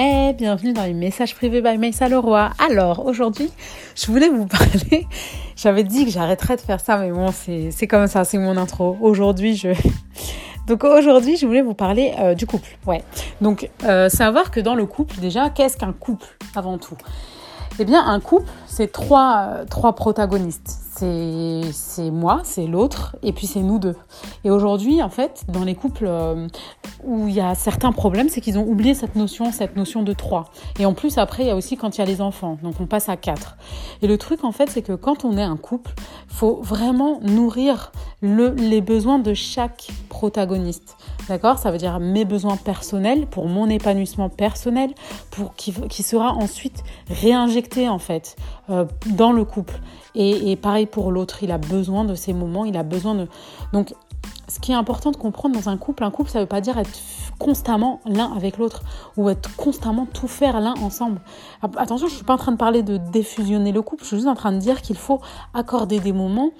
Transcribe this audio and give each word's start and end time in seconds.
Hey, 0.00 0.32
bienvenue 0.32 0.72
dans 0.72 0.84
les 0.84 0.94
messages 0.94 1.34
privés 1.34 1.60
by 1.60 1.76
Maïssa 1.76 2.08
Leroy. 2.08 2.52
Alors, 2.64 3.04
aujourd'hui, 3.04 3.50
je 3.96 4.06
voulais 4.06 4.28
vous 4.28 4.46
parler. 4.46 5.08
J'avais 5.56 5.82
dit 5.82 6.04
que 6.04 6.12
j'arrêterais 6.12 6.54
de 6.54 6.60
faire 6.60 6.78
ça, 6.78 6.98
mais 6.98 7.10
bon, 7.10 7.32
c'est 7.32 7.86
comme 7.88 8.06
ça, 8.06 8.22
c'est 8.22 8.38
mon 8.38 8.56
intro. 8.56 8.96
Aujourd'hui, 9.00 9.56
je. 9.56 9.70
Donc 10.68 10.84
aujourd'hui, 10.84 11.36
je 11.36 11.46
voulais 11.46 11.62
vous 11.62 11.74
parler 11.74 12.14
euh, 12.20 12.36
du 12.36 12.46
couple. 12.46 12.78
Ouais. 12.86 13.02
Donc, 13.40 13.68
euh, 13.82 14.08
savoir 14.08 14.52
que 14.52 14.60
dans 14.60 14.76
le 14.76 14.86
couple, 14.86 15.16
déjà, 15.18 15.50
qu'est-ce 15.50 15.76
qu'un 15.76 15.92
couple 15.92 16.28
avant 16.54 16.78
tout? 16.78 16.96
Eh 17.80 17.84
bien, 17.84 18.06
un 18.06 18.20
couple, 18.20 18.52
c'est 18.66 18.92
trois, 18.92 19.48
euh, 19.48 19.64
trois 19.64 19.96
protagonistes 19.96 20.88
c'est 21.72 22.10
moi, 22.10 22.40
c'est 22.44 22.66
l'autre, 22.66 23.16
et 23.22 23.32
puis 23.32 23.46
c'est 23.46 23.60
nous 23.60 23.78
deux. 23.78 23.96
Et 24.44 24.50
aujourd'hui, 24.50 25.02
en 25.02 25.08
fait, 25.08 25.44
dans 25.48 25.64
les 25.64 25.74
couples 25.74 26.06
euh, 26.06 26.46
où 27.08 27.26
il 27.26 27.34
y 27.34 27.40
a 27.40 27.54
certains 27.54 27.90
problèmes, 27.90 28.28
c'est 28.28 28.40
qu'ils 28.40 28.58
ont 28.58 28.66
oublié 28.68 28.94
cette 28.94 29.16
notion, 29.16 29.50
cette 29.50 29.76
notion 29.76 30.02
de 30.02 30.12
trois. 30.12 30.50
Et 30.78 30.86
en 30.86 30.92
plus, 30.92 31.18
après, 31.18 31.44
il 31.44 31.46
y 31.46 31.50
a 31.50 31.56
aussi 31.56 31.76
quand 31.76 31.96
il 31.96 32.00
y 32.00 32.04
a 32.04 32.06
les 32.06 32.20
enfants, 32.20 32.58
donc 32.62 32.74
on 32.80 32.86
passe 32.86 33.08
à 33.08 33.16
quatre. 33.16 33.56
Et 34.02 34.06
le 34.06 34.18
truc, 34.18 34.44
en 34.44 34.52
fait, 34.52 34.68
c'est 34.70 34.82
que 34.82 34.92
quand 34.92 35.24
on 35.24 35.36
est 35.38 35.42
un 35.42 35.56
couple, 35.56 35.92
faut 36.28 36.60
vraiment 36.62 37.20
nourrir 37.22 37.92
le, 38.20 38.50
les 38.50 38.80
besoins 38.80 39.18
de 39.18 39.32
chaque 39.34 39.88
protagoniste. 40.08 40.96
D'accord? 41.28 41.58
Ça 41.58 41.70
veut 41.70 41.78
dire 41.78 41.98
mes 42.00 42.24
besoins 42.24 42.56
personnels 42.56 43.26
pour 43.26 43.48
mon 43.48 43.68
épanouissement 43.68 44.28
personnel, 44.28 44.90
pour 45.30 45.54
qui, 45.54 45.72
qui 45.72 46.02
sera 46.02 46.32
ensuite 46.32 46.82
réinjecté 47.10 47.88
en 47.88 47.98
fait 47.98 48.36
euh, 48.70 48.84
dans 49.06 49.32
le 49.32 49.44
couple. 49.44 49.80
Et, 50.14 50.50
et 50.50 50.56
pareil 50.56 50.86
pour 50.86 51.10
l'autre, 51.12 51.42
il 51.42 51.52
a 51.52 51.58
besoin 51.58 52.04
de 52.04 52.14
ces 52.14 52.32
moments, 52.32 52.64
il 52.64 52.76
a 52.76 52.82
besoin 52.82 53.14
de. 53.14 53.28
Donc, 53.72 53.94
ce 54.48 54.60
qui 54.60 54.72
est 54.72 54.74
important 54.74 55.10
de 55.10 55.16
comprendre 55.16 55.54
dans 55.54 55.68
un 55.68 55.76
couple, 55.76 56.04
un 56.04 56.10
couple, 56.10 56.30
ça 56.30 56.38
ne 56.38 56.44
veut 56.44 56.48
pas 56.48 56.60
dire 56.60 56.78
être 56.78 56.90
constamment 57.38 58.00
l'un 58.06 58.32
avec 58.32 58.58
l'autre 58.58 58.82
ou 59.16 59.28
être 59.28 59.54
constamment 59.56 60.06
tout 60.06 60.28
faire 60.28 60.60
l'un 60.60 60.74
ensemble. 60.82 61.20
Attention, 61.62 62.06
je 62.06 62.12
ne 62.12 62.16
suis 62.16 62.24
pas 62.24 62.34
en 62.34 62.38
train 62.38 62.52
de 62.52 62.56
parler 62.56 62.82
de 62.82 62.96
défusionner 62.96 63.72
le 63.72 63.82
couple, 63.82 64.02
je 64.02 64.08
suis 64.08 64.16
juste 64.16 64.28
en 64.28 64.34
train 64.34 64.52
de 64.52 64.58
dire 64.58 64.80
qu'il 64.82 64.96
faut 64.96 65.20
accorder 65.54 66.00
des 66.00 66.12
moments 66.12 66.50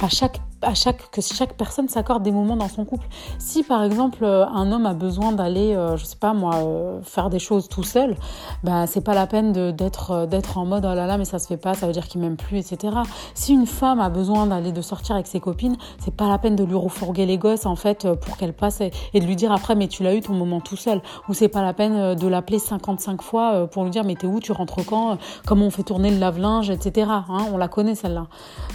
à 0.00 0.08
chaque 0.08 0.40
à 0.62 0.74
chaque, 0.74 1.10
que 1.10 1.20
chaque 1.20 1.54
personne 1.54 1.88
s'accorde 1.88 2.22
des 2.22 2.32
moments 2.32 2.56
dans 2.56 2.68
son 2.68 2.84
couple. 2.84 3.06
Si 3.38 3.62
par 3.62 3.82
exemple 3.82 4.24
euh, 4.24 4.46
un 4.46 4.70
homme 4.72 4.86
a 4.86 4.94
besoin 4.94 5.32
d'aller, 5.32 5.74
euh, 5.74 5.96
je 5.96 6.04
sais 6.04 6.16
pas 6.16 6.34
moi, 6.34 6.56
euh, 6.56 7.00
faire 7.02 7.30
des 7.30 7.38
choses 7.38 7.68
tout 7.68 7.82
seul, 7.82 8.16
ben 8.62 8.86
c'est 8.86 9.00
pas 9.00 9.14
la 9.14 9.26
peine 9.26 9.52
d'être 9.72 10.26
d'être 10.26 10.58
en 10.58 10.66
mode 10.66 10.86
oh 10.90 10.94
là 10.94 11.06
là 11.06 11.16
mais 11.16 11.24
ça 11.24 11.38
se 11.38 11.46
fait 11.46 11.56
pas, 11.56 11.74
ça 11.74 11.86
veut 11.86 11.92
dire 11.92 12.06
qu'il 12.06 12.20
m'aime 12.20 12.36
plus, 12.36 12.58
etc. 12.58 12.94
Si 13.34 13.54
une 13.54 13.66
femme 13.66 14.00
a 14.00 14.10
besoin 14.10 14.46
d'aller 14.46 14.72
de 14.72 14.82
sortir 14.82 15.14
avec 15.14 15.26
ses 15.26 15.40
copines, 15.40 15.76
c'est 15.98 16.14
pas 16.14 16.28
la 16.28 16.38
peine 16.38 16.56
de 16.56 16.64
lui 16.64 16.74
refourguer 16.74 17.26
les 17.26 17.38
gosses 17.38 17.66
en 17.66 17.76
fait 17.76 18.06
pour 18.20 18.36
qu'elle 18.36 18.52
passe 18.52 18.80
et, 18.80 18.90
de 19.14 19.24
lui 19.24 19.36
dire 19.36 19.52
après 19.52 19.74
mais 19.74 19.88
tu 19.88 20.02
l'as 20.02 20.14
eu 20.14 20.20
ton 20.20 20.34
moment 20.34 20.60
tout 20.60 20.76
seul. 20.76 21.00
Ou 21.28 21.34
c'est 21.34 21.48
pas 21.48 21.62
la 21.62 21.72
peine 21.72 22.14
de 22.14 22.28
l'appeler 22.28 22.58
55 22.58 23.22
fois 23.22 23.66
pour 23.66 23.84
lui 23.84 23.90
dire 23.90 24.04
mais 24.04 24.14
t'es 24.14 24.26
où, 24.26 24.40
tu 24.40 24.52
rentres 24.52 24.84
quand, 24.84 25.18
comment 25.46 25.66
on 25.66 25.70
fait 25.70 25.82
tourner 25.82 26.10
le 26.10 26.18
lave-linge, 26.18 26.70
etc. 26.70 27.10
Hein, 27.10 27.46
on 27.52 27.56
la 27.56 27.68
connaît 27.68 27.94
celle-là. 27.94 28.26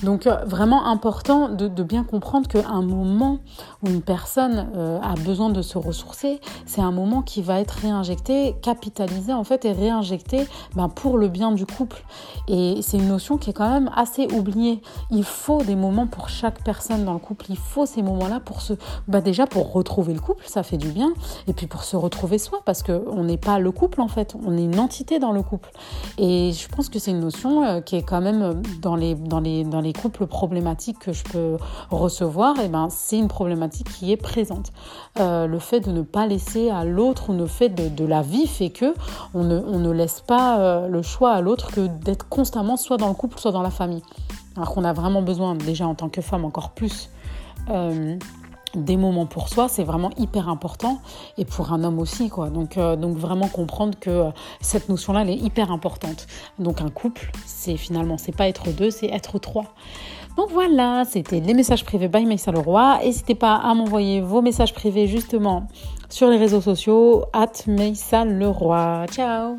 Donc 0.03 0.27
vraiment 0.45 0.85
important 0.85 1.49
de 1.49 1.74
de 1.75 1.83
bien 1.83 2.03
comprendre 2.03 2.47
qu'un 2.47 2.81
moment 2.81 3.39
où 3.83 3.87
une 3.87 4.01
personne 4.01 4.69
euh, 4.75 4.99
a 5.01 5.13
besoin 5.15 5.49
de 5.49 5.61
se 5.61 5.77
ressourcer, 5.77 6.39
c'est 6.65 6.81
un 6.81 6.91
moment 6.91 7.21
qui 7.21 7.41
va 7.41 7.59
être 7.59 7.71
réinjecté, 7.71 8.55
capitalisé 8.61 9.33
en 9.33 9.43
fait 9.43 9.65
et 9.65 9.71
réinjecté 9.71 10.47
ben, 10.75 10.89
pour 10.89 11.17
le 11.17 11.27
bien 11.27 11.51
du 11.51 11.65
couple. 11.65 12.03
Et 12.47 12.79
c'est 12.81 12.97
une 12.97 13.07
notion 13.07 13.37
qui 13.37 13.51
est 13.51 13.53
quand 13.53 13.69
même 13.69 13.91
assez 13.95 14.27
oubliée. 14.33 14.81
Il 15.11 15.23
faut 15.23 15.61
des 15.61 15.75
moments 15.75 16.07
pour 16.07 16.29
chaque 16.29 16.63
personne 16.63 17.05
dans 17.05 17.13
le 17.13 17.19
couple. 17.19 17.45
Il 17.49 17.57
faut 17.57 17.85
ces 17.85 18.01
moments-là 18.01 18.39
pour 18.39 18.61
se, 18.61 18.73
ben, 19.07 19.21
déjà 19.21 19.45
pour 19.47 19.71
retrouver 19.73 20.13
le 20.13 20.19
couple, 20.19 20.43
ça 20.47 20.63
fait 20.63 20.77
du 20.77 20.89
bien, 20.89 21.13
et 21.47 21.53
puis 21.53 21.67
pour 21.67 21.83
se 21.83 21.95
retrouver 21.95 22.37
soi, 22.37 22.61
parce 22.65 22.83
qu'on 22.83 23.23
n'est 23.23 23.37
pas 23.37 23.59
le 23.59 23.71
couple 23.71 24.01
en 24.01 24.07
fait, 24.07 24.35
on 24.45 24.57
est 24.57 24.63
une 24.63 24.79
entité 24.79 25.19
dans 25.19 25.31
le 25.31 25.43
couple. 25.43 25.71
Et 26.17 26.53
je 26.53 26.67
pense 26.67 26.89
que 26.89 26.99
c'est 26.99 27.11
une 27.11 27.19
notion 27.19 27.63
euh, 27.63 27.81
qui 27.81 27.95
est 27.95 28.03
quand 28.03 28.21
même 28.21 28.41
euh, 28.41 28.53
dans 28.81 28.95
les, 28.95 29.15
dans 29.15 29.39
les, 29.39 29.63
dans 29.63 29.81
les 29.81 29.93
couples 29.93 30.27
problématiques 30.27 30.99
que 30.99 31.13
je 31.13 31.23
peux 31.23 31.57
recevoir, 31.89 32.55
eh 32.63 32.67
ben, 32.67 32.87
c'est 32.89 33.17
une 33.17 33.27
problématique 33.27 33.89
qui 33.91 34.11
est 34.11 34.17
présente. 34.17 34.71
Euh, 35.19 35.47
le 35.47 35.59
fait 35.59 35.79
de 35.79 35.91
ne 35.91 36.01
pas 36.01 36.27
laisser 36.27 36.69
à 36.69 36.83
l'autre, 36.83 37.29
ou 37.29 37.33
le 37.33 37.47
fait 37.47 37.69
de, 37.69 38.05
la 38.05 38.21
vie 38.21 38.47
fait 38.47 38.69
que 38.69 38.93
on 39.33 39.43
ne, 39.43 39.59
on 39.59 39.79
ne 39.79 39.91
laisse 39.91 40.21
pas 40.21 40.59
euh, 40.59 40.87
le 40.87 41.01
choix 41.01 41.31
à 41.31 41.41
l'autre 41.41 41.71
que 41.71 41.87
d'être 41.87 42.27
constamment 42.29 42.77
soit 42.77 42.97
dans 42.97 43.07
le 43.07 43.13
couple, 43.13 43.39
soit 43.39 43.51
dans 43.51 43.61
la 43.61 43.71
famille. 43.71 44.03
Alors 44.55 44.73
qu'on 44.73 44.83
a 44.83 44.93
vraiment 44.93 45.21
besoin, 45.21 45.55
déjà 45.55 45.87
en 45.87 45.95
tant 45.95 46.09
que 46.09 46.21
femme, 46.21 46.45
encore 46.45 46.71
plus. 46.71 47.09
Euh, 47.69 48.17
des 48.75 48.97
moments 48.97 49.25
pour 49.25 49.47
soi, 49.47 49.69
c'est 49.69 49.85
vraiment 49.85 50.11
hyper 50.17 50.49
important 50.49 50.99
et 51.37 51.45
pour 51.45 51.71
un 51.71 51.83
homme 51.85 51.97
aussi 51.99 52.29
quoi. 52.29 52.49
Donc 52.49 52.77
donc 52.77 53.15
vraiment 53.15 53.47
comprendre 53.47 53.97
que 53.97 54.25
cette 54.59 54.89
notion 54.89 55.13
là 55.13 55.21
elle 55.21 55.29
est 55.29 55.37
hyper 55.37 55.71
importante. 55.71 56.27
Donc 56.59 56.81
un 56.81 56.89
couple, 56.89 57.31
c'est 57.45 57.77
finalement 57.77 58.17
c'est 58.17 58.35
pas 58.35 58.49
être 58.49 58.71
deux, 58.71 58.91
c'est 58.91 59.07
être 59.07 59.39
trois. 59.39 59.73
Donc 60.37 60.49
voilà, 60.51 61.03
c'était 61.05 61.39
les 61.39 61.53
messages 61.53 61.85
privés 61.85 62.07
by 62.07 62.25
Maïssa 62.25 62.51
Leroy. 62.51 62.99
N'hésitez 63.03 63.35
pas 63.35 63.55
à 63.55 63.73
m'envoyer 63.73 64.21
vos 64.21 64.41
messages 64.41 64.73
privés 64.73 65.07
justement 65.07 65.67
sur 66.09 66.29
les 66.29 66.37
réseaux 66.37 66.61
sociaux, 66.61 67.25
at 67.33 67.51
Maïssa 67.67 68.25
Leroy. 68.25 69.05
Ciao 69.11 69.57